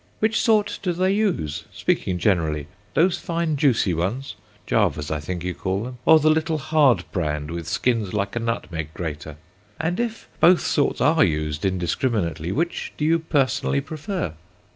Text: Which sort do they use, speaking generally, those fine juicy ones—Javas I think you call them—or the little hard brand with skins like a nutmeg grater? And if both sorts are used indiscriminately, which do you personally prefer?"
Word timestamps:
Which 0.17 0.41
sort 0.41 0.79
do 0.81 0.93
they 0.93 1.11
use, 1.11 1.65
speaking 1.71 2.17
generally, 2.17 2.65
those 2.95 3.19
fine 3.19 3.55
juicy 3.55 3.93
ones—Javas 3.93 5.11
I 5.11 5.19
think 5.19 5.43
you 5.43 5.53
call 5.53 5.83
them—or 5.83 6.19
the 6.19 6.31
little 6.31 6.57
hard 6.57 7.03
brand 7.11 7.51
with 7.51 7.67
skins 7.67 8.11
like 8.11 8.35
a 8.35 8.39
nutmeg 8.39 8.95
grater? 8.95 9.37
And 9.79 9.99
if 9.99 10.27
both 10.39 10.61
sorts 10.61 11.01
are 11.01 11.23
used 11.23 11.65
indiscriminately, 11.65 12.51
which 12.51 12.93
do 12.97 13.05
you 13.05 13.19
personally 13.19 13.79
prefer?" 13.79 14.33